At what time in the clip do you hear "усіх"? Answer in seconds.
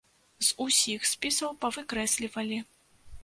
0.63-1.01